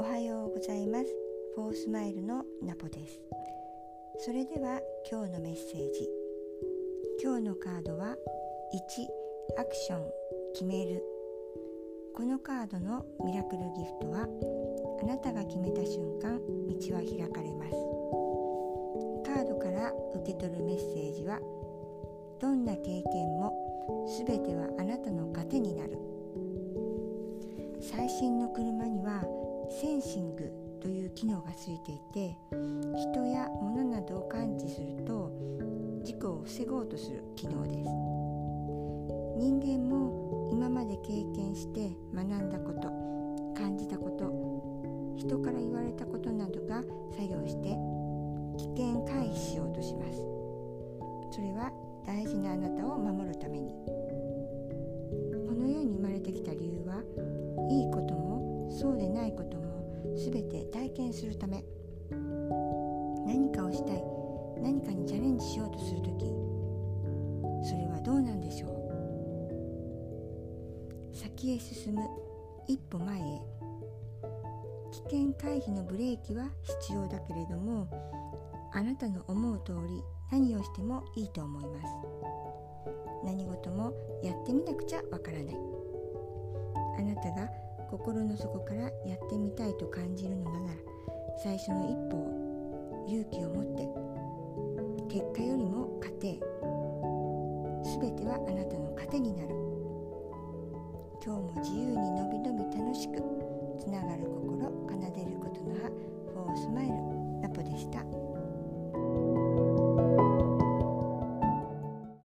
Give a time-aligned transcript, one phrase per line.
[0.00, 1.14] おはようございます。
[1.54, 3.20] フォースマイルのナポです。
[4.20, 4.80] それでは
[5.12, 6.08] 今日のメッセージ。
[7.22, 8.16] 今日のカードは
[8.72, 10.10] 1アクション
[10.54, 11.04] 決める。
[12.14, 14.26] このカードのミラクルギフトは
[15.02, 17.72] あなたが決めた瞬間道は開かれます。
[19.22, 21.38] カードから受け取るメッセージは
[22.40, 23.02] どんな経験
[23.36, 23.52] も
[24.26, 25.98] 全てはあなたの糧になる。
[27.82, 29.22] 最新の車には
[29.80, 30.52] センシング
[30.82, 35.32] という機能がついていて人や物などを感知すると
[36.04, 37.88] 事故を防ごうとする機能です。
[39.38, 42.90] 人間も今まで経験して学んだこと
[43.58, 46.82] 感じたこと人から言われたことなどが
[47.16, 47.70] 作用して
[48.58, 50.18] 危険回避しようとします。
[51.30, 51.72] それは
[52.04, 53.34] 大事なあなたを守る
[60.32, 61.64] 全て体験するため。
[63.26, 64.02] 何かをしたい。
[64.62, 66.26] 何かにチャレンジしようとする時
[67.66, 68.70] それはどうなんでしょう。
[71.16, 72.02] 先へ進む。
[72.68, 73.22] 一歩前へ。
[74.92, 76.48] 危険回避のブレーキは
[76.80, 77.88] 必要だけれども
[78.72, 81.86] あなたの思う通り何をしてもいいと思います。
[83.24, 83.92] 何事も
[84.22, 85.56] やってみなくちゃわからない。
[86.98, 87.50] あなたが
[87.90, 90.74] 心の底からやってみたいと感じるのなら
[91.42, 96.38] 最初の一歩を勇気を持って結果よりも糧全
[98.14, 99.48] てはあなたの糧になる
[101.24, 103.16] 今日も自由にのびのび楽しく
[103.80, 105.90] つながる心奏でることの葉
[106.32, 106.94] フォースマイル
[107.42, 108.19] ナポでした。